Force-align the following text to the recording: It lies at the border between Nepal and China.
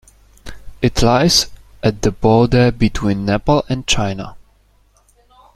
It 0.81 1.03
lies 1.03 1.45
at 1.83 2.01
the 2.01 2.09
border 2.11 2.71
between 2.71 3.23
Nepal 3.25 3.63
and 3.69 3.85
China. 3.85 4.35